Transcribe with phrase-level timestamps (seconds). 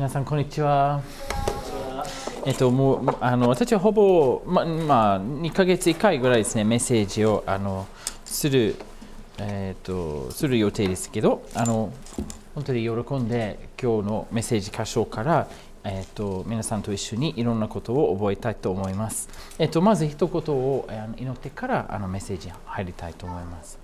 [0.00, 1.02] 皆さんこんにちは。
[2.46, 7.86] えっともうあの私はほぼままあ2ヶ月1回ぐらいですねメッセージをあの
[8.24, 8.76] する
[9.36, 11.92] えっとする予定ですけどあの
[12.54, 15.48] 本当に喜んで今日のメッセージ箇所から
[15.84, 19.28] えっと皆さんと一緒にいろんなことを覚えたいと思います。
[19.58, 20.88] えっとまず一言を
[21.18, 23.78] 祈ってからあのメッセージに入りたいと思います。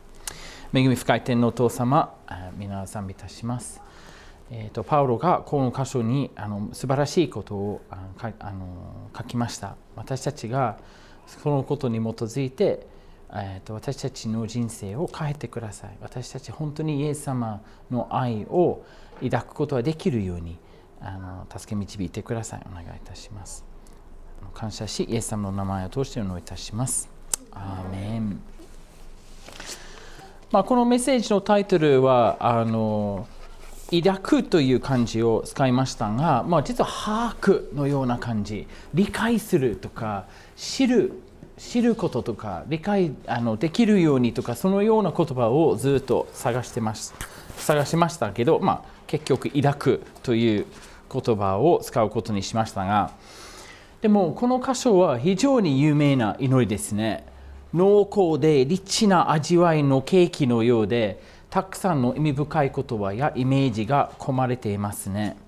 [0.72, 2.14] 恵み深い天のお父様、
[2.56, 3.82] 皆さんいたします。
[4.50, 9.76] えー、とパウロがこの箇所にあの素晴らしいことをあかあの書きました。
[9.96, 10.78] 私たちが
[11.26, 12.86] そのことに基づいて、
[13.32, 15.96] えー、と私たちの人生を変えてください。
[16.00, 18.84] 私たち本当にイエス様の愛を
[19.22, 20.58] 抱くことができるように
[21.00, 22.66] あの助け導いてください。
[22.70, 23.64] お願いいたします。
[24.54, 27.08] 感謝しイエス様の名前を通してお祈りいたします。
[27.50, 28.40] アーメン。
[30.52, 33.26] まあ、このメッセージのタイトルはあの
[33.90, 41.12] 抱くという漢字を使いましたが、まあ、実は把握のような感じ理解するとか知る
[41.56, 47.14] 知ることとか理解あのできるようにとかそのような言葉をずっと探してます
[47.56, 50.66] 探しましたけど、まあ、結局抱くという
[51.10, 53.12] 言葉を使うことにしましたが
[54.02, 57.24] でもこの箇所は非常に有名な祈りですね。
[57.74, 61.20] 濃厚でリッチな味わいのケーキのようで
[61.56, 65.38] たくさんの意味深い言葉やイメージが込まれていますね。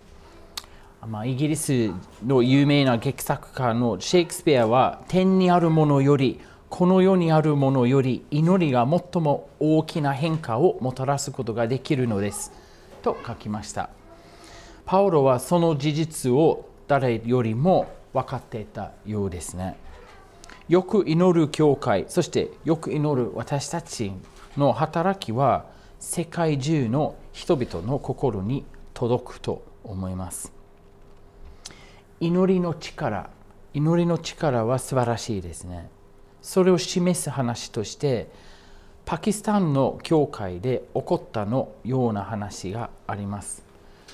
[1.06, 1.92] まあ、イギリス
[2.24, 12.52] の有名な劇作家のシェイクスピアは天にあるものよりこの世にあるものより祈りが最も大きな変化をもたらすことができるのです。
[13.02, 13.90] と書きました。
[14.86, 19.76] パウロはその事実を誰よりも分かっていたようですね。
[20.70, 24.10] よく祈る教会そしてよく祈る私たち
[24.56, 30.52] の働きは世界中の人々の心に届くと思います。
[32.20, 33.30] 祈りの力
[33.74, 35.88] 祈りの力は素晴らしいですね。
[36.40, 38.30] それを示す話として
[39.04, 43.62] パキスタンの教会で起こったのような話があります。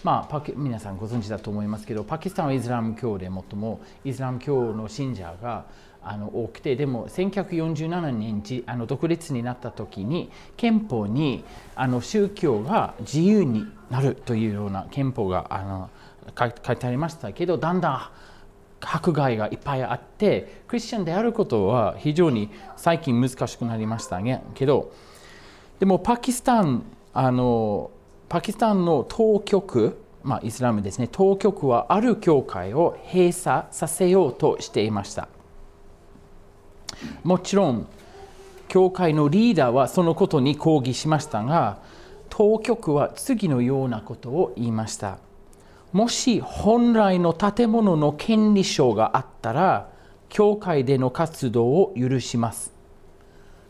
[0.03, 5.65] まあ、皆さんご存知だと思いますけどパキスタンはイスラム教で最もイスラム教の信者が
[6.05, 11.45] あの多くてでも1947年あの独立になった時に憲法に
[11.75, 15.91] あの宗教が自由になるというような憲法があの
[16.39, 18.11] 書いてありましたけどだんだん
[18.81, 24.21] 迫害がいっぱいあってクリスチャンであることは非常に最近難しくなりました
[24.55, 24.93] けど
[25.79, 27.91] でもパキスタンあの
[28.29, 35.29] パキスタンの当局まあ、イスラムですね当局はある教会を閉鎖させようとしていました。
[37.23, 37.87] もちろん
[38.69, 41.79] 教会のリーダーはそのことに抗議しましたが
[42.29, 45.19] 当局は次のようなことを言いました。
[45.93, 49.89] もし本来の建物の権利書があったら
[50.29, 52.73] 教会での活動を許します。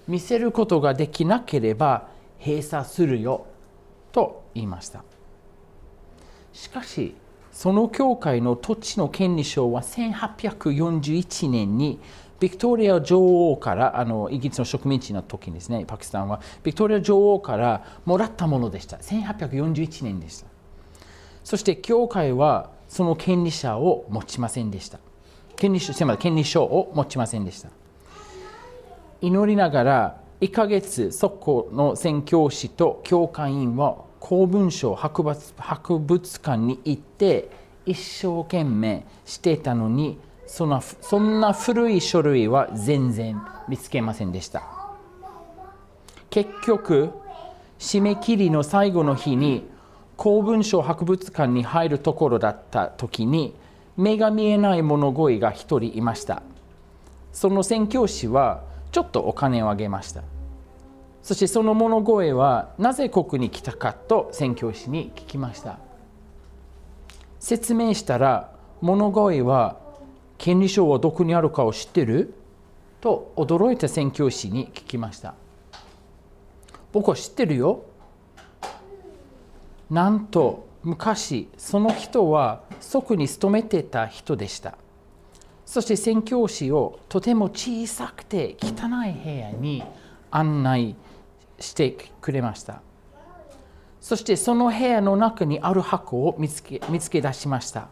[0.09, 2.09] 見せることができなければ
[2.39, 3.45] 閉鎖するよ
[4.13, 5.05] と言いました。
[6.55, 7.15] しかし
[7.53, 12.01] その教会の土地の権利書は1841年に
[12.41, 13.19] ビクトリア女
[13.51, 18.97] 王からあのイギリスの植民地の時にですねパキスタンはビクトリア女王からもらったものでした。
[18.99, 20.47] 1841年でした。
[21.43, 24.99] そして教会はその権利者を持ちませんでした。
[25.57, 27.69] 権利書権利書を持ちませんでした。
[29.21, 37.49] 祈りながら1ヶ月そこの宣教師と教会員は公文書博物博物館に行って
[37.87, 44.63] 一生懸命してたのにそのそんな古い書類は全然見つけませんでした。
[46.31, 47.11] 結局
[47.79, 49.69] 締め切りの最後の日に
[50.17, 53.55] 公文書博物館に入るところだった時に
[53.97, 56.43] 目が見えない物乞いが一人いました。
[57.33, 58.63] その宣教師は
[58.93, 60.23] ちょっとお金をあげました。
[61.23, 65.79] そしてその物乞いはなぜここに来たかと宣教師に聞きました。
[67.41, 69.84] 説明したら物乞いは
[70.45, 72.35] 権利書はどこにあるかを知ってる？
[73.01, 75.33] と驚いた宣教師に聞きました。
[76.93, 77.87] 僕は知ってるよ。
[79.89, 84.77] なんと昔その人は即に勤めてた人でした。
[85.65, 89.83] そして宣教師をとても小さくて汚い部屋に
[90.31, 90.95] 案内
[91.59, 92.83] してくれました。
[93.99, 97.89] そしてその部屋の中にある箱を見つけ見つけ出しました。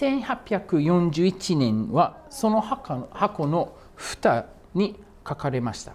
[0.00, 4.96] 1841年はその箱の蓋に
[5.28, 5.92] 書かれました。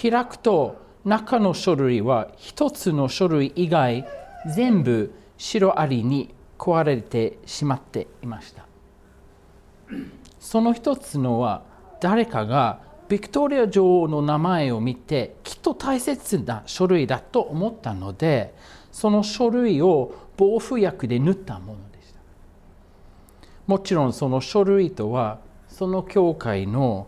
[0.00, 4.06] 開くと中の書類は一つの書類以外
[4.54, 8.66] 全部シロアリに食われてしまっていました。
[10.40, 11.62] その一つのは
[12.00, 18.54] 誰かがビクトリア女王の名前を見てきっと大切な書類だと思ったので
[18.92, 21.89] その書類を防腐薬で塗ったもの。
[23.66, 27.06] もちろんその書類とはその教会の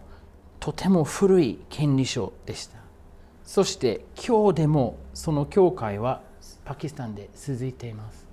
[0.60, 2.78] とても古い権利書でした。
[3.44, 6.22] そして今日でもその教会は
[6.64, 8.26] パキスタンで続いています。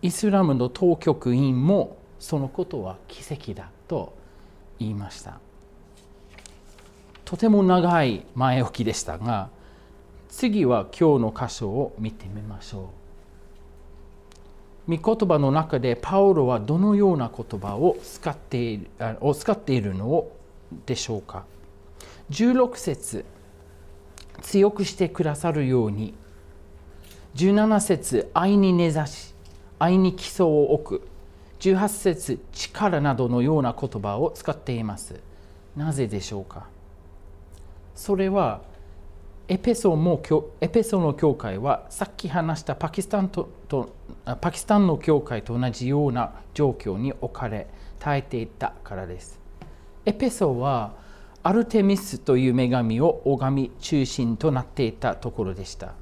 [0.00, 4.14] イスラムの当局員もそのことは奇跡だと
[4.78, 5.38] 言いました。
[7.24, 9.48] とても長い前置きでしたが
[10.28, 13.01] 次は今日の箇所を見てみましょう。
[14.88, 18.88] 御言葉の中でパウロはどのような言葉を使っている
[19.20, 20.26] を使っているの
[20.86, 21.44] でしょうか
[22.30, 23.24] ？16節
[24.40, 26.14] 強くしてくださるように。
[27.36, 29.34] 17節愛に根ざし
[29.78, 31.08] 愛に基礎を置く。
[31.60, 35.20] 18節力などのような言葉を使っています。
[35.76, 36.66] なぜでしょうか？
[37.94, 38.62] それは
[39.48, 40.22] エペソも
[40.60, 43.94] エペソの教会はさっき話したパキスタンとと
[44.40, 47.66] パキスタンの教会と同じような状況に置かれ
[47.98, 49.40] 耐えていたからです。
[50.06, 50.92] エペソは
[51.42, 55.94] アルテミスという女神を拝み中心となっていたところでした。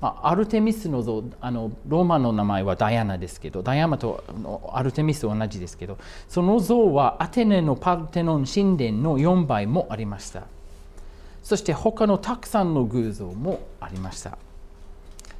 [0.00, 4.24] まあ、アルテミスの像あのローマの名前はダイアナですけどダイアナと
[4.72, 10.44] アルテミスは同じですけどその像はアテネのパルテノン神殿の4倍もありました。
[11.42, 14.38] そして他のたくさんの偶像もありました。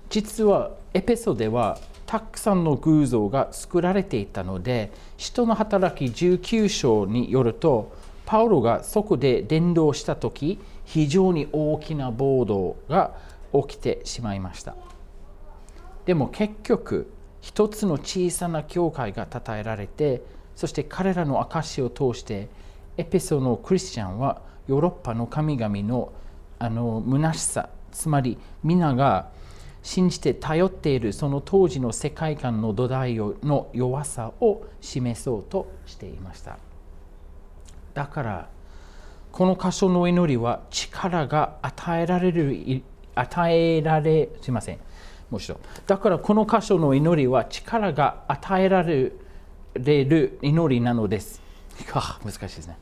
[0.09, 7.93] 実はエペソではたくさんの偶像が作られていたので人の働き19章によると
[8.27, 13.15] パウロがそこで伝道した時非常に大きな暴動が
[13.53, 14.75] 起きてしまいました。
[16.05, 20.23] でも結局一つの小さな教会が称えられて
[20.57, 22.49] そして彼らの証を通して
[22.97, 26.13] エペソのクリスチャンはヨーロッパの神々の
[26.61, 29.31] あの虚しさつまり皆が
[29.83, 36.59] 信じて頼っているその当時の世界観の土台の弱さを示そうとしていました。
[37.95, 38.49] だから
[39.33, 42.83] この箇所の祈りは力が与えられる
[43.17, 44.79] 与えられすいません。
[45.31, 45.59] もう一度。
[45.89, 49.11] だからこの箇所の祈りは力が与えられ
[50.05, 51.41] る祈りなのです。
[52.23, 52.77] 難しいですね。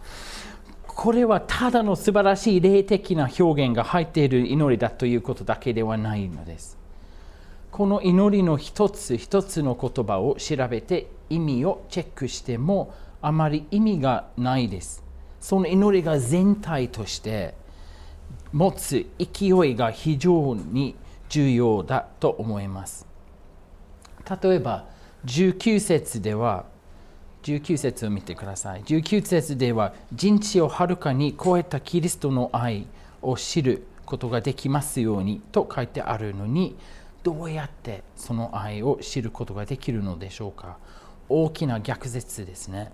[0.98, 6.76] これはただの素晴らしい霊的な表現が入っている祈りだということだけではないのです
[7.70, 12.92] この祈りの一つ一つの言葉を調べて意味をチェックしても
[13.22, 15.04] あまり意味がないです
[15.40, 17.54] その祈りが全体として
[18.52, 20.96] 持つ勢いが非常に
[21.28, 23.06] 重要だと思います。
[24.42, 24.86] 例えば
[25.26, 26.64] 19節では
[27.43, 28.82] 19節を見てください。
[28.82, 32.87] 19節では人知をはるかに超えたキリストの愛
[33.23, 36.76] を知ることができますようにと書いてあるのに
[37.23, 40.79] どうやってその愛を知ることができるのでしょうか
[41.29, 42.90] 大きな逆説ですね。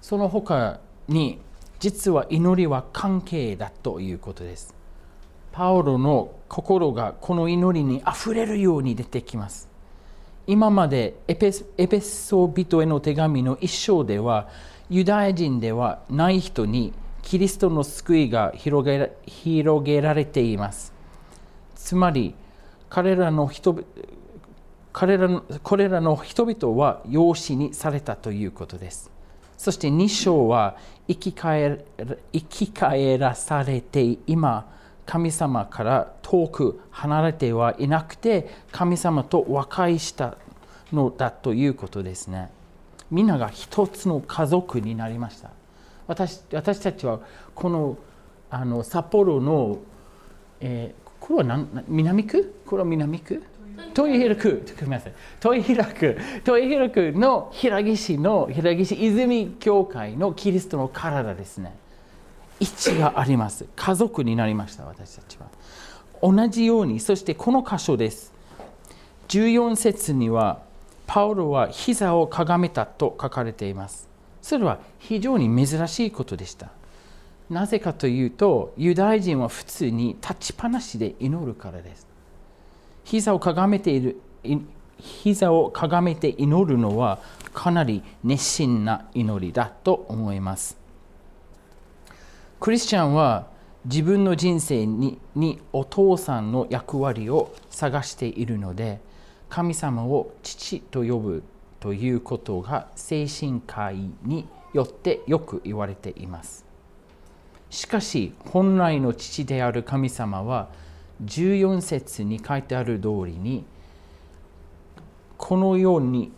[0.00, 1.38] その他に
[1.80, 4.74] 実は祈りは関係だということです。
[5.52, 9.68] パウロの心がこの祈りにあふれるように出てきます。
[10.48, 14.48] 今までエペソ人への手紙の一章では
[14.88, 20.94] ユダヤ人ではない人にキリストの救いが広げ広げられています。
[21.74, 22.34] つまり
[22.88, 23.84] 彼らの人
[24.94, 29.10] 彼らのこれらの人々は養子にされたということです。
[29.58, 30.78] そして2章は
[31.08, 31.84] 生き返
[32.32, 34.77] 生き返らされて今
[35.08, 40.36] 神様から遠く離れてはいなくて神様と和解した
[40.92, 42.50] のだということですね。
[43.10, 45.50] みんなが一つの家族になりました。
[46.06, 47.20] 私私たちは
[47.54, 47.96] この
[48.50, 49.78] あの札幌の、
[50.60, 52.54] えー、これは何南区？
[52.66, 53.42] これは南区？
[53.94, 61.74] 問い開く、ごめんなさい、問い開く、問い開くの平岸の平岸泉教会のキリストの体ですね。
[62.60, 63.66] 一致があります。
[63.76, 65.46] 家族になりました、私たちは。
[66.22, 68.32] 同じように、そしてこの箇所です。
[69.28, 70.60] 14節には、
[71.06, 74.08] パウロは膝をかがめたと書かれています。
[74.42, 76.70] それは非常に珍しいことでした。
[77.48, 82.06] なぜかというと、ユダヤ人は普通に立ちっぱなしで祈るからです。
[83.04, 84.20] 膝をかがめている
[84.98, 87.20] 膝をかがめて祈るのは
[87.54, 90.76] かなり熱心な祈りだと思います。
[92.60, 93.46] クリスチャンは
[93.84, 99.00] 自分の人生ににお父さんの役割を探しているので
[99.48, 101.42] 神様を父と呼ぶ
[101.78, 106.66] ということが精神科医によってよく言われています。
[107.70, 110.68] しかし本来の父である神様は
[111.24, 113.64] 14節に書いてある通りに
[115.36, 116.32] このように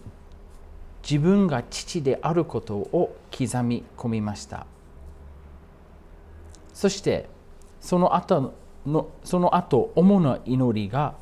[1.02, 4.66] 自分が父であることを刻み込みました。
[6.80, 7.28] そして
[7.82, 8.54] その後
[8.86, 11.12] のその後主な祈りが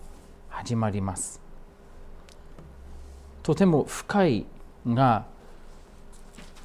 [0.49, 1.41] 始まります。
[3.43, 4.47] とても深い
[4.87, 5.25] が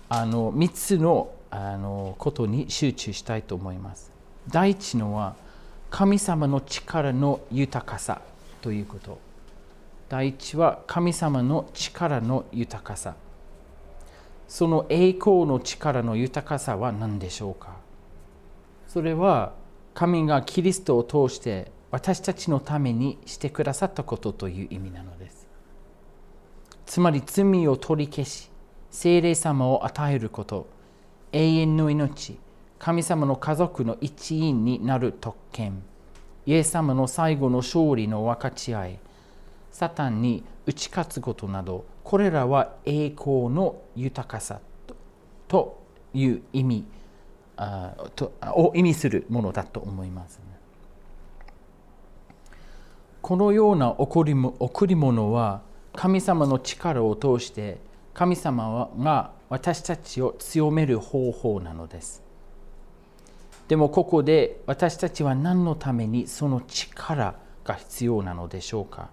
[0.10, 4.12] あの3つのあのことに集中したいと思います。
[4.48, 5.34] 第一のは
[5.90, 8.22] 神様の力の豊かさ
[8.62, 9.18] ということ。
[10.08, 13.16] 第一は神様の力の豊かさ。
[14.48, 17.82] その栄光の力の豊かさは何でしょうか？
[18.94, 19.54] それは
[19.96, 25.48] 神がキリストを通して私たちのためにしてくださったことという意味なのです。
[26.86, 28.52] つまり罪を取り消し
[28.92, 30.68] 聖霊様を与えること
[31.32, 32.38] 永遠の命
[32.78, 35.82] 神様の家族の一員になる特権
[36.46, 39.00] イエス様の最後の勝利の分かち合い
[39.72, 44.60] サタンに打ち勝つことなどこれらは栄光の豊かさ
[45.48, 45.82] と
[46.14, 46.86] いう意味。
[47.63, 50.39] あとを意味するものだと思います、
[53.22, 55.62] このような贈り贈り物は
[55.93, 57.77] 神様の力を通して
[58.13, 62.22] 神様が私たちを強める方法なのです。
[63.67, 69.10] でもここで私たちは何のためにその力が必要なのでしょうか。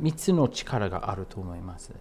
[0.00, 1.92] 3つの力があると思います。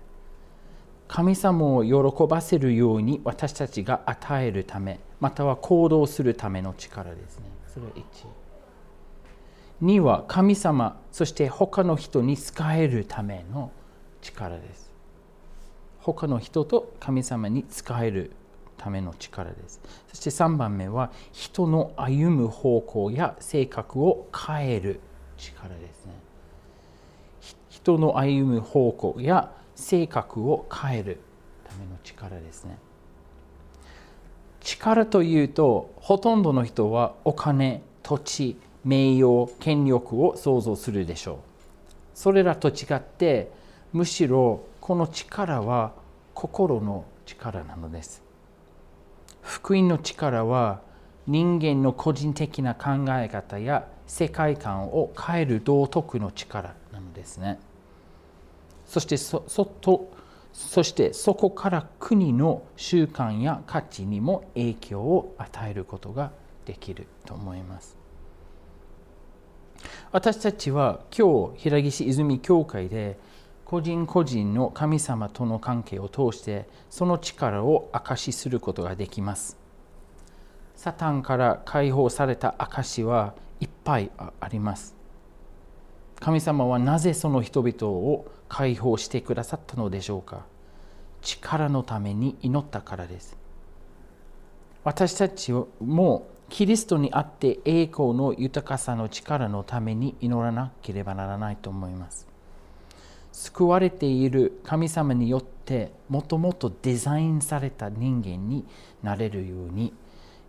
[1.12, 7.46] 神様を喜ばせるように私たちが与えるためまたは行動するための力ですね。
[7.68, 8.01] それは1
[9.84, 13.72] 2は神様そして他の人に使えるための
[14.22, 14.89] 力です。
[16.00, 18.32] 他の人と神様に使える
[18.77, 19.82] ための力です。
[20.08, 25.01] そして3番目は人の歩む方向や性格を変える
[25.38, 26.13] 力ですね。
[27.68, 31.19] 人の歩む方向や性格を変える
[31.67, 32.77] ための力ですね。
[34.61, 41.38] 力というとほとんどの人はお金土地名誉権力を想像するでしょう。
[42.13, 43.51] それらと違って
[43.91, 45.93] むしろこの力は
[46.33, 48.21] 心の力なのです。
[49.41, 50.81] 福音の力は
[51.25, 57.59] 人間の個人的な考え方や世界観を変える道徳の力なのですね。
[58.91, 60.12] そしてそそと
[60.51, 66.33] そしてそこから国の習慣や価値にも影響を与えることが
[66.65, 67.95] できると思います。
[70.12, 73.17] 私たちは今日平岸泉教会で
[73.63, 79.57] 個人個人の神様との関係を通してその力を証しすることができます。
[80.75, 85.00] サタンから解放された証しはいっぱいあります。
[86.22, 90.46] 神様はなぜその人々を解放してくださったのでしょうか？
[91.22, 93.38] 力のために祈ったからです
[94.84, 102.28] 私たちもキリストにあって栄光の豊かさの力のために祈らなければならないと思います。
[103.32, 108.66] 救われている神様によってもともとデザインされた人間に
[109.01, 109.94] なれるように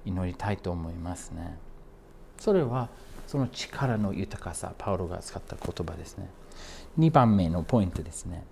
[0.05, 1.57] 祈りたいと思いますね。
[2.39, 2.89] それは
[3.33, 6.29] その力の豊かさ、パウロが使った言葉ですね。
[6.99, 8.45] 2番目のポイントですね。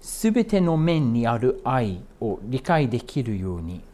[0.00, 3.84] すべての面にある愛を理解できるように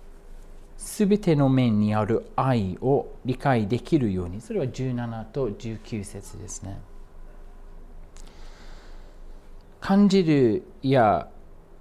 [0.79, 6.81] すべての面にある愛を理解できるようにそれは17と19節ですね
[9.81, 11.29] 感じるや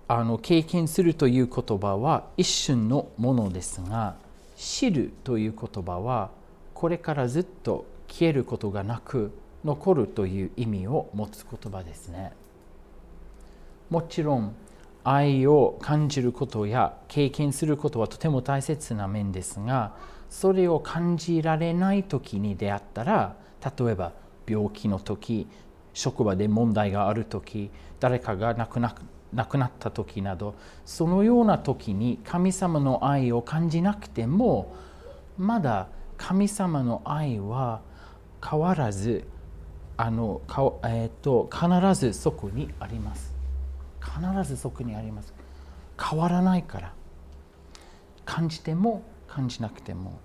[0.08, 4.16] あの経験するという言葉は一瞬のものですが
[4.56, 6.32] 知るという言葉は
[6.74, 9.32] これからずっと消えることがなく
[9.64, 12.34] 残るという意味を持つ言葉ですね。
[13.90, 14.54] もちろん
[15.04, 19.96] 愛を感じることや経験することはとても大切な面ですが
[20.30, 23.36] それを感じられない時に出会ったら
[23.78, 24.14] 例えば
[24.48, 25.48] 病気の時
[25.94, 28.96] 職場で問題がある時誰かが亡くな
[29.34, 34.76] 亡くなった時などそのような時に神様の愛を感じなくても
[35.38, 35.88] まだ
[36.18, 37.82] 神様の愛は
[38.48, 39.26] 変わらず
[39.98, 43.32] あのか、えーと必ずそこにあります。
[44.02, 45.34] 必ずそこにあります
[46.02, 46.94] 変わらないから
[48.26, 50.20] 感じても感じなくても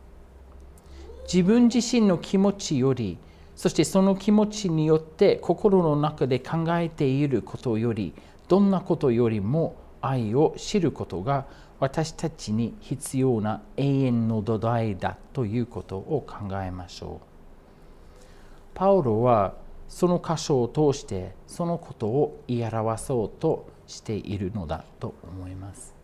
[1.30, 3.18] 自分自身の気持ちより
[3.54, 8.14] そしてその気持ちによって心の中で考えていることより
[8.49, 11.46] どんなことよりも愛を知ることが
[11.80, 17.35] 私たちに必要な永遠の土台だということを考えましょう。
[18.76, 19.54] パウロは
[19.88, 25.95] その箇所を通してそのことを言い表そうとしているのだと思います。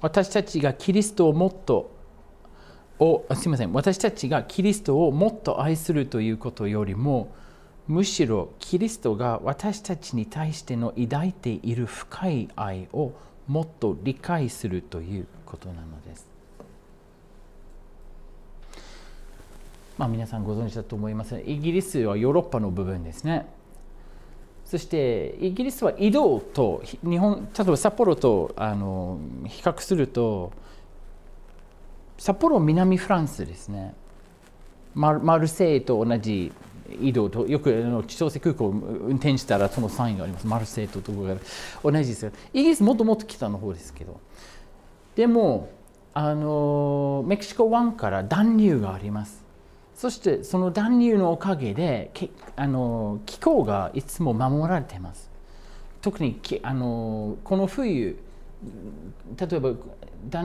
[0.00, 1.90] 私たちがキリストをもっと
[3.00, 7.34] をすみません私たちがキリストをもっと愛するということよりも
[7.88, 13.12] むしろキリストが私たちに対しての抱いている深い愛を
[13.48, 16.33] もっと理解するということなのです。
[19.96, 23.46] まあ、皆さんご存知だと思いますイギリスはヨーロッパの部分ですね。
[24.64, 30.52] そしてイギリスは移動と日本例えば札幌とあの比較すると
[32.16, 33.94] 札幌南フランスですね。
[34.94, 36.52] マルセイと同じ
[37.00, 40.46] 移動とよくあの千歳空港を運転したらそのサインがあります。
[40.46, 41.36] マルセイととこが
[41.82, 42.32] 同じですよ。
[42.52, 44.18] イギリスもっともっと北の方ですけど。
[45.14, 45.68] でも
[46.14, 49.43] あのメキシコ湾から暖流があります。
[49.94, 52.10] そしてその暖流のおかげで
[52.56, 55.30] あの気候がいつも守られています。
[56.02, 58.18] 特にあのこの冬
[59.36, 59.72] 例えば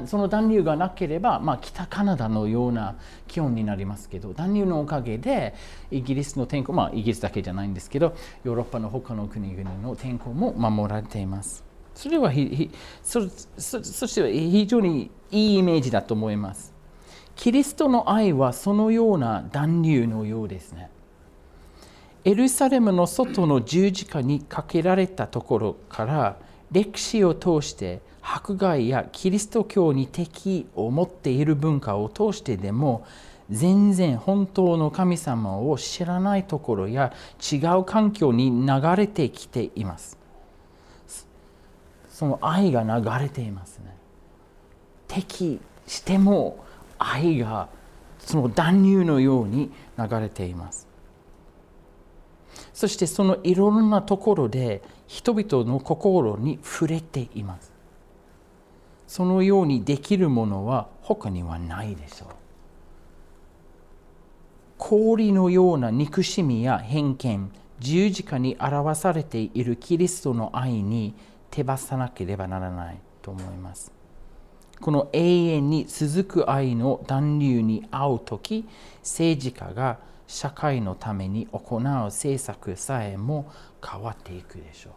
[0.07, 5.53] その暖流がなければ、まあ、北カナダのような気温になりますけど暖流のおかげで
[5.89, 11.63] イギリスの天候まあイギリスだけじゃないんですけどヨーロッパの他の国々の天候も守られています。
[11.95, 12.71] それはひ
[13.03, 13.27] そ
[13.57, 16.73] そそして非常にいいイメージだと思います。
[17.39, 20.89] キリストの愛はそのような暖流のようですね。
[22.25, 26.37] エルサレムの外の十字架にかけられたところから
[26.69, 33.05] 歴史を通して迫害やキリスト教に敵を持っている文化を通してでも
[33.49, 40.17] 全然本当の神様を知らないところや違う環境に流れてきています。
[42.09, 43.95] その愛が流れていますね。
[45.07, 46.65] 敵しても
[46.99, 47.69] 愛が
[48.19, 50.87] その断流のように流れています。
[52.73, 57.73] そしてそのいろんなところで人々の心に触れています。
[59.07, 62.29] そのようにできるものは他にはないでしょう。
[64.77, 71.15] 氷のような憎しみや偏見十字架に表されているキリストの愛に
[71.49, 73.98] 手放さなければならないと思います。
[74.81, 78.65] この永遠に続く愛の暖流に会う時
[79.01, 83.51] 政治家が社会のために行う政策さえも
[83.85, 84.93] 変わっていくでしょう。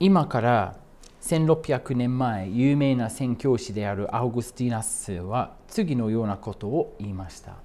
[0.00, 0.76] 今から
[1.22, 7.56] 1600年前有名な宣教師であるアウグスティナスは次のようなことを言いました。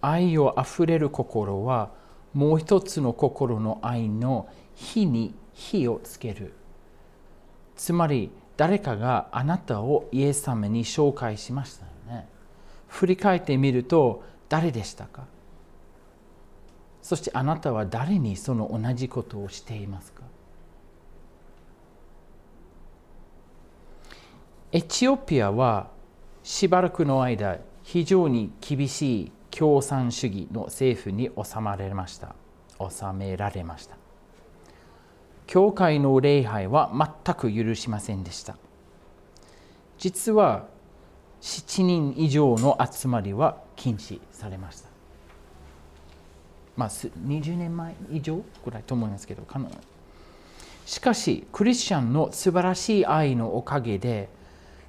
[0.00, 1.90] 愛をあふれる心は
[2.34, 6.54] もう一つの心の愛の火に火をつける。
[7.76, 12.28] つまり誰かがあなたをイエス様に紹介しましたよね。
[12.88, 15.24] 振り返ってみると誰でしたか？
[17.00, 20.22] そしてあなたは誰にその同じことをしていますか？
[24.70, 25.88] エチオピアは
[26.42, 32.34] しばらくの間非常に厳しい共産主義の政府に収まれました。
[32.78, 33.96] 収められました。
[35.46, 36.90] 教会の礼拝は
[37.24, 38.56] 全く許しませんでした。
[39.98, 40.66] 実は
[41.40, 44.88] 7人以上の集まりは禁止されました。
[46.76, 49.42] まあ20年前以上ぐらいと思いますけど
[50.86, 54.28] しかしクリスチャンの素晴らしい愛のおかげで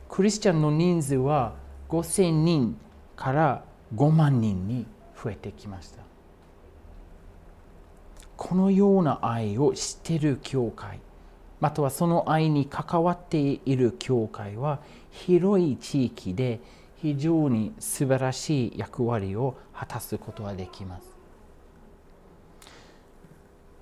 [0.10, 1.56] クリスチャンの人数は
[1.90, 2.78] 5000人
[3.16, 3.64] から
[3.96, 4.86] 5万人に
[5.22, 6.13] 増えてきました。
[8.44, 11.00] このような愛を知ってる教会。
[11.62, 16.60] またはその愛に関わっている教会は広い地域で
[16.98, 21.08] 非常に素晴らしい役割を果たすことができます。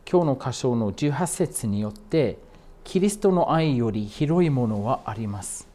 [0.07, 2.37] 今日の箇所の18節によって
[2.83, 5.67] キリストの愛より広いものはあります。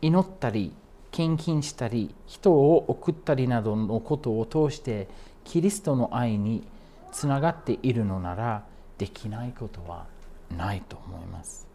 [0.00, 0.72] 祈ったり
[1.10, 5.08] 献金したり人を送ったりなどのことを通して
[5.44, 6.66] キリストの愛に
[7.14, 8.64] つながっているのなら
[8.98, 10.06] できないことは
[10.50, 11.68] ないと思います。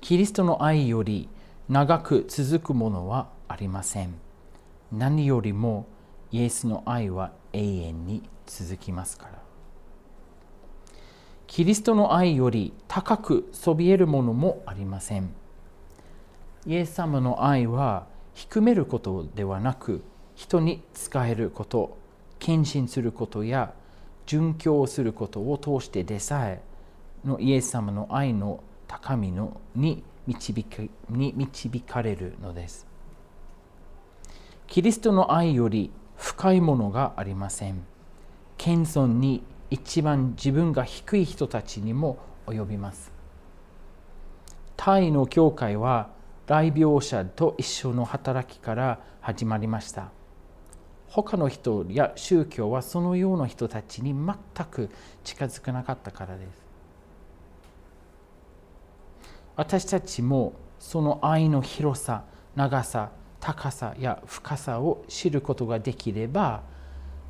[0.00, 1.28] キリストの愛より
[1.68, 4.14] 長く続くものはありません。
[4.90, 5.86] 何よりも
[6.32, 9.38] イエスの愛は永遠に続きますから。
[11.46, 15.32] キリストの愛より高くそびえるものもありません。
[16.66, 20.02] イエス様の愛は低めることではなく
[20.34, 21.99] 人に仕えること。
[22.40, 23.72] 献身することや
[24.26, 26.60] 殉教をすることを通してでさえ
[27.24, 32.86] のイエス様の愛の高みのに導かに導かれるのです。
[34.66, 37.84] キリストの愛より深いものがありません。
[38.56, 43.12] 謙遜に一番自分が低い人たちにも及びます。
[44.76, 46.10] タイの教会は
[46.46, 50.10] 来病者と一緒の働きから始まりました。
[51.10, 54.88] 他の人や宗教はそのような人たちに全く
[55.24, 56.48] 近づかなかったからです。
[59.56, 62.22] 私たちもその愛の広さ、
[62.54, 66.62] 長さ、高さや深さを知ることができれば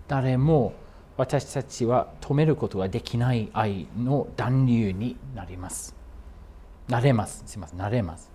[0.08, 0.72] 誰も
[1.16, 5.94] 私たちは止めることができない愛の暖流になります。
[6.88, 7.44] なれます。
[7.46, 8.30] すみません、なれます。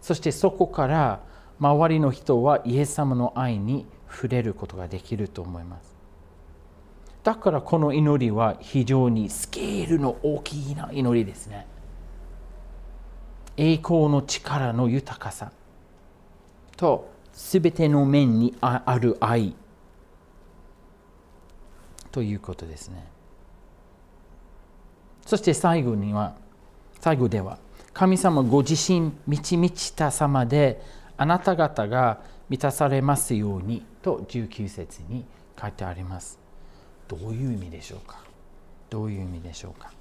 [0.00, 1.20] そしてそこから
[1.60, 5.96] 周りの人はイエス様の愛に触れることができると思います。
[7.24, 11.66] だからこの祈りは非常にスケールの大きな祈りですね。
[13.56, 15.50] 栄光の力の豊かさ
[16.76, 19.54] と全ての面にある愛
[22.10, 23.06] ということですね。
[25.26, 26.34] そして最後には、
[27.00, 27.58] 最後では、
[27.92, 30.80] 神様ご自身満ち満ちた様で
[31.16, 35.26] あなた方が満たされますようにと19節に
[35.60, 36.38] 書いてあります。
[37.08, 38.20] どういう意味でしょうか？
[38.88, 39.92] どういう意味でしょうか？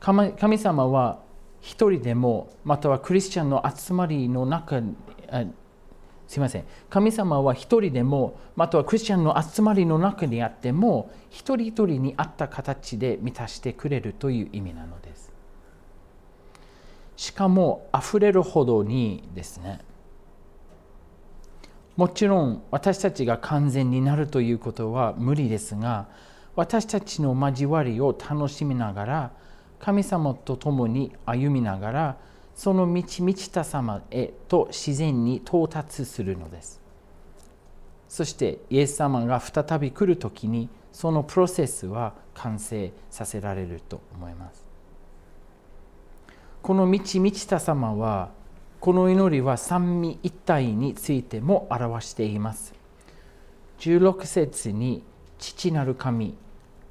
[0.00, 1.18] 神様は
[1.60, 4.80] 一人でもまたはクリスチャンの集まりの中
[6.26, 6.64] すいません。
[6.88, 15.32] 神様は一人でもまたはクリスチャンの集まりの中にあっても一人一人に合った形で満たしてくれるという意味なのです。
[17.16, 19.80] しかも溢れるほどにですね。
[21.98, 26.06] もちろん私たちが完全になるということは無理ですが
[26.54, 29.32] 私たちの交わりを楽しみながら
[29.80, 32.16] 神様と共に歩みながら
[32.54, 36.80] その満ち満ちた様へと自然に到達するのです。
[38.08, 44.64] そしてイエス様が再び来る時にそのプロセスは完成させられると思います。
[46.62, 48.30] この満ち満ちた様は
[48.80, 52.74] この祈りは三位一体についても表しています。
[53.80, 55.02] 16節に
[55.38, 56.36] 父なる神、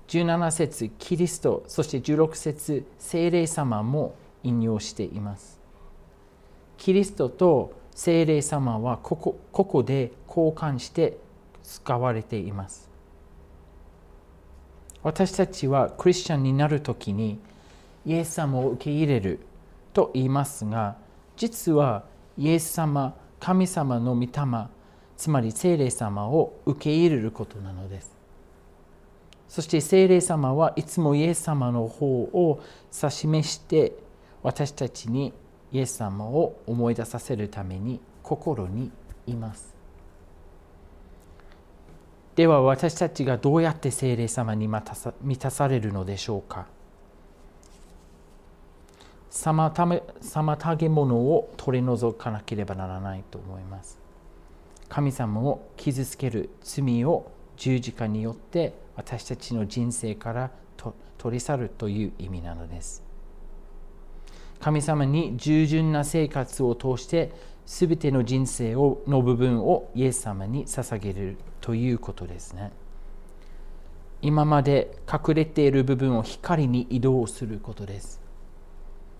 [0.09, 5.61] 17節キリスト、そして16節聖霊様も引用しています。
[6.77, 11.17] キリストと聖霊様はここここで交換して
[11.63, 12.89] 使われています。
[15.03, 17.39] 私たちはクリスチャンになるときに
[18.05, 19.39] イエス様を受け入れる
[19.93, 20.97] と言いますが
[21.37, 22.03] 実は
[22.37, 24.29] イエス様神様の御霊
[25.15, 28.15] つまり聖霊様を受け入れることなのです。
[29.47, 32.61] そして聖霊様はいつもイエス様の方を
[32.93, 33.93] 指し示して
[34.43, 35.33] 私たちに
[35.71, 38.91] イエス様を思い出させるために心に
[39.25, 39.75] います。
[42.35, 44.83] では私たちがどうやって聖霊様に満
[45.39, 46.67] たされるのでしょうか
[49.29, 53.99] 妨げ物を取り除かなければならないと思います。
[54.89, 60.51] 神様を傷つける罪を十字架によって私たちの人生から
[61.17, 63.03] 取り去るという意味なのです。
[64.59, 67.31] 神様に従順な生活を通して
[67.65, 72.71] 全ての人生をの部分をイエス様に捧げるということですね。
[74.21, 78.26] 今まで隠れている部分を光に移動することです。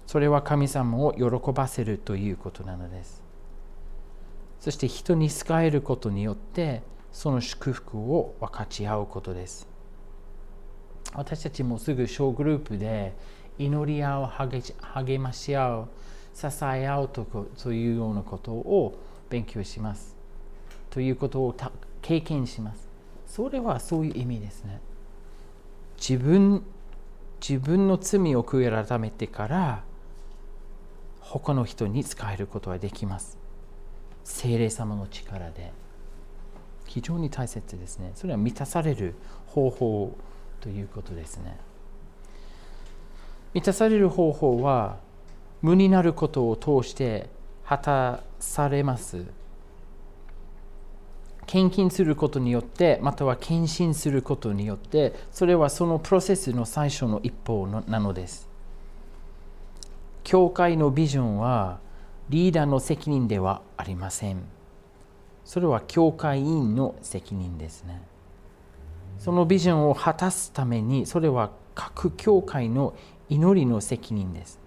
[0.08, 3.22] それは神様を喜ばせるということなのです。
[4.60, 9.68] そして人に仕えることによってその祝福を分かち合うことです。
[11.14, 13.16] 私たちもすぐ小グループで
[13.60, 15.88] 祈り合う励まし合う
[16.34, 17.26] 支え合うと
[17.62, 18.98] というようなことを
[19.30, 20.16] 勉強します
[20.90, 21.56] ということを
[22.02, 22.88] 経験します
[23.26, 24.80] それはそういう意味ですね
[25.98, 26.64] 自分
[27.42, 29.84] 自分の罪を悔い改めてから
[31.30, 33.38] 他の人に使えることはできます。
[34.24, 35.74] 精霊様の力で。
[36.86, 38.12] 非常に大切ですね。
[38.16, 39.14] それは満たされる
[39.48, 40.18] 方法
[40.62, 41.58] ということですね。
[43.54, 44.98] 満たされる方法は
[45.62, 47.30] 無になることを通して
[47.66, 49.26] 果たされます。
[51.46, 58.48] 献金することによってまたは献身することによってそれはそのプロセスの最初の一歩のなのです。
[60.28, 61.80] 教会のビジョンは
[62.28, 64.44] リーダーの責任ではありません。
[65.46, 68.02] それは教会員の責任ですね。
[69.20, 72.94] そのビジョンを果たすためにそれは各教会の
[73.30, 74.60] 祈りの責任です、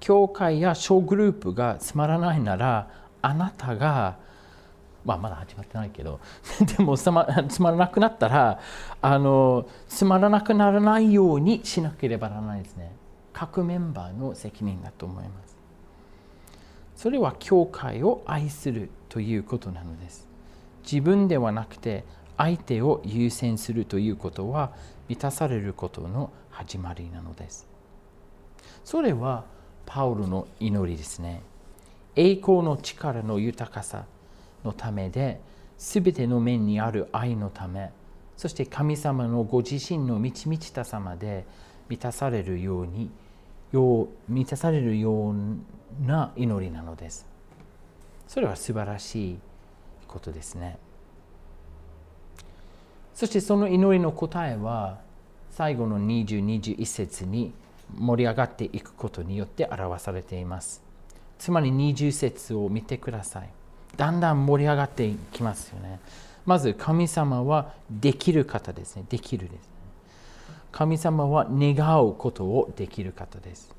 [0.00, 2.90] 教会や小グループがつまらないなら
[3.22, 4.18] あなたが
[5.04, 6.18] まあ、まだ始まってないけど
[6.76, 8.58] でもつまつまらなくなったら
[9.00, 13.05] あのつまらなくならないようにしなければならないですね。
[13.38, 15.58] 各メンバーの責任だと思います。
[16.94, 20.26] それは教会を愛するということなのです。
[20.90, 22.04] 自分ではなくて
[22.38, 24.72] 相手を優先するということは
[25.08, 27.68] 満たされることの始まりなのです。
[28.86, 29.44] それは
[29.84, 31.42] パウロの祈りですね。
[32.14, 34.06] 栄光の力の豊かさ
[34.64, 35.42] のためで
[35.76, 37.92] 全ての面にある愛のため
[38.38, 41.44] そして神様のご自身の満ち満ちた様で
[41.90, 43.10] 満たされるように
[43.72, 45.34] よう満たされるよう
[46.06, 47.26] な祈りなのです。
[48.28, 49.38] それは素晴らしい
[50.08, 50.78] ことですね。
[53.14, 54.98] そしてその祈りの答えは
[55.50, 57.52] 最後の2021節に
[57.96, 60.82] 盛り上がっていくことによって表されています。
[61.38, 63.48] つまり20節を見てください。
[63.96, 66.00] だんだん盛り上がっていきますよね。
[66.44, 69.04] まず神様はできる方ですね。
[69.08, 69.68] できるです、
[70.72, 73.74] 神様は願うことをできる方です。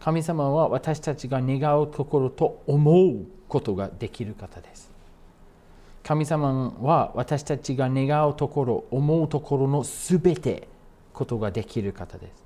[0.00, 4.90] 神様は私たちが願うところと思うことができる方です。
[6.02, 10.66] 神様は私たちが願うところ、思うところのすべて
[11.12, 12.44] ことができる方です。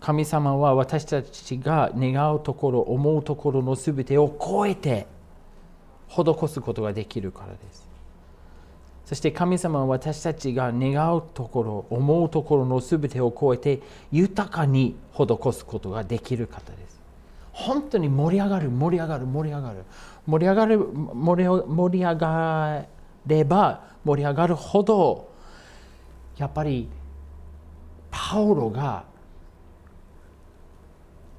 [0.00, 5.06] 神様は私たちが願うところ、思うところのすべてを超えて
[6.08, 7.81] 施すことができるからです。
[9.12, 16.98] そして神様は私たちが願うところ、思うところの全てを超えて豊かに施すことができる方です。
[17.52, 19.84] 本当に盛り上がる、盛り上がる、盛り上がる。
[20.26, 22.86] 盛り上がる、盛り上が
[23.26, 25.28] れば盛り上がるほど、
[26.38, 26.88] やっぱり
[28.10, 29.04] パオロが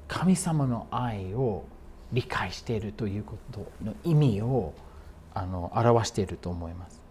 [0.07, 1.63] 神様の愛を
[2.11, 4.73] 理解しているということの意味を
[5.33, 7.02] あの表していると思います。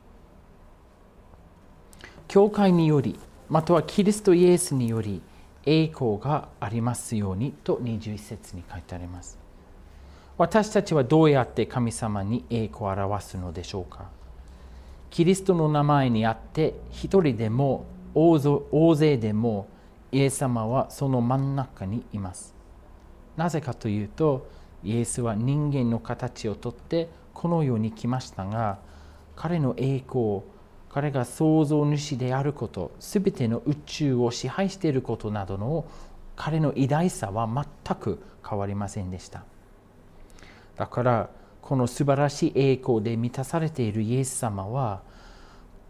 [2.28, 5.20] 教会によりまたはキリストイエスにより
[5.64, 9.38] 栄光がありますようにと21節に書いてあります。
[10.38, 14.06] 私たちはどうやって神様に栄光を表すのでしょうか？
[15.10, 19.68] キリストの名前にあって一人でも大勢でも
[20.10, 22.54] イエス様はその真ん中にいます。
[23.36, 24.48] なぜかというと
[24.82, 28.78] イエスは人間の形をとってこの世に来ましたが
[29.36, 30.44] 彼の栄光を
[30.92, 35.86] 彼が創造主であること全ての宇宙を支配していることなどの
[36.36, 39.44] 彼の偉大さは全く変わりませんでした。
[40.76, 41.30] だから
[41.62, 45.02] この素晴らしい栄光で満たされているイエス様は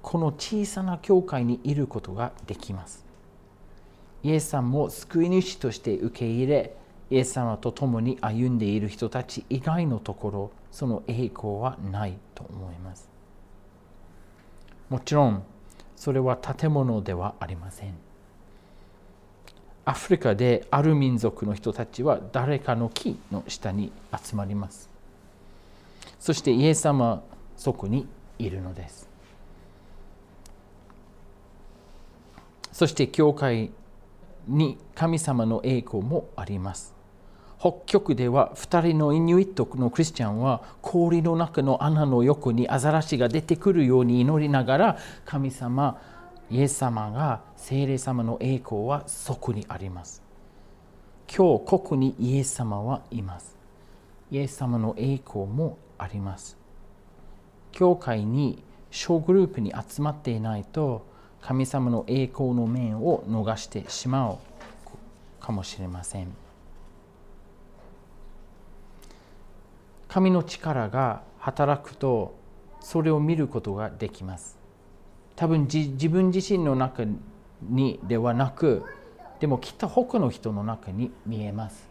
[0.02, 3.04] この小さな教会にいることができます。
[4.22, 6.76] イエス様も救い主として受け入れ
[7.10, 13.11] イエス様と共に歩んでいる人たち以外のところその栄光はないと思います。
[14.92, 15.42] もちろん
[15.96, 17.94] それは建物ではありません。
[19.86, 24.90] アフリカである民族の人たちは誰かの木の下に集まります。
[26.20, 27.22] そしてイエス様
[27.56, 28.06] そこに
[28.38, 29.08] いるのです。
[32.70, 33.70] そして教会
[34.46, 36.94] に神様の栄光もあります。
[37.62, 45.96] 北極では2人のイニュイットのクリスチャンは氷の中の穴の横にアザラシが出てくるように祈りながら神様
[46.50, 50.24] イエス様が聖霊様の栄光はそこにあります。
[51.28, 53.56] 今日ここにイエス様はいます。
[54.32, 56.56] イエス様の栄光もあります。
[57.70, 61.06] 教会に小グループに集まっていないと
[61.40, 64.38] 神様の栄光の面を逃してしまう
[65.38, 66.41] かもしれません。
[70.12, 72.34] 神の力が働くと
[72.80, 74.58] それを見ることができます。
[75.36, 77.04] 多分自分自身の中
[77.62, 78.82] にではなく
[79.40, 81.88] でもきっと他の人の中に見えます。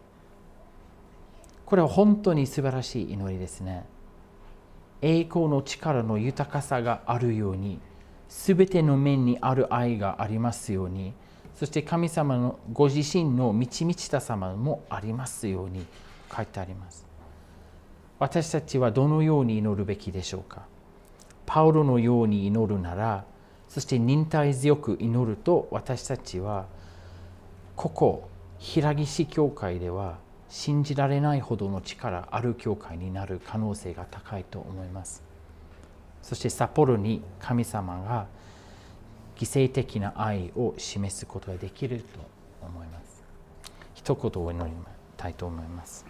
[1.66, 3.88] これは本当に素晴らしい祈りですね。
[5.02, 7.80] 栄光の力の豊かさがあるように
[8.30, 11.16] 全ての面にある愛がありますように
[11.56, 15.88] そして神様のご自身の満ち満ちた様もありますように
[16.32, 17.10] 書いてあります。
[18.22, 20.68] 私たちはどのように祈るべきでしょうか？
[21.48, 23.26] パウロのように祈るなら
[23.68, 26.68] そして忍耐強く祈ると私たちは
[27.76, 28.30] ここ
[28.60, 35.24] 平岸教会では信じられないほどの力ある教会になる可能性が高いと思います。
[36.22, 38.28] そして札幌に神様が
[39.36, 42.06] 犠牲的な愛を示すことができると
[42.62, 43.24] 思います。
[43.96, 44.72] 一言お祈り
[45.18, 46.06] たいと思います。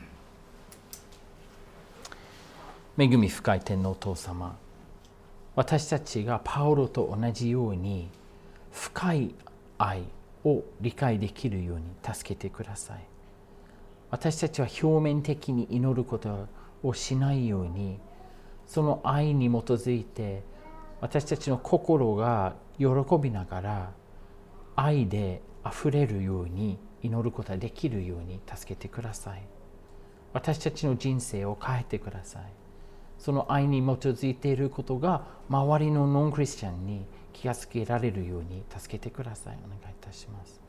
[2.97, 4.57] 恵み深い天皇お父様。
[5.55, 8.09] 私たちがパウロと同じように
[8.69, 9.35] 深い
[9.77, 10.03] 愛
[10.43, 12.99] を理解できるように助けてください。
[14.09, 16.49] 私たちは表面的に祈ること
[16.83, 17.97] をしないように
[18.67, 20.43] その愛に基づいて
[20.99, 22.87] 私たちの心が喜
[23.21, 23.91] びながら
[24.75, 29.43] 愛であふれるように祈ることができるように助けてください。
[30.33, 32.60] 私たちの人生を変えてください。
[33.21, 39.59] その愛に基づいていることが周りのノンクリスチャンに気がつけられるように助けてください。
[39.63, 40.59] お願いいたします。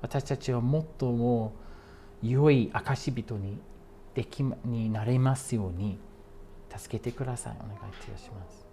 [0.00, 1.52] 私たちはもっとも
[2.22, 3.58] 良い証人に
[4.14, 5.98] できになれますように
[6.74, 7.56] 助けてください。
[7.60, 7.78] お願いい
[8.10, 8.66] たします。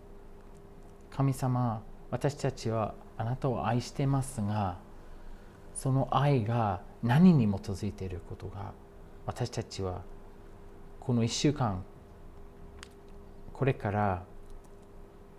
[1.11, 4.77] 神様私たちはあなたを愛してますが
[5.73, 8.71] その愛が何に基づいていることが
[9.25, 10.03] 私たちは
[11.01, 11.83] この1週間
[13.57, 14.25] これから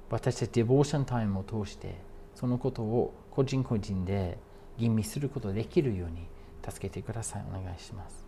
[0.08, 2.00] 私たちデボーションタイムを通して
[2.34, 4.38] そのことを個人個人で
[4.78, 6.26] 吟味することができるように
[6.66, 7.44] 助けてください。
[7.48, 8.24] お願いします。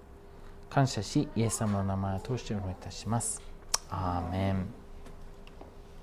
[0.68, 3.42] 感謝しイエス様の名前を通してお願いいたします。
[3.88, 4.87] アーメン。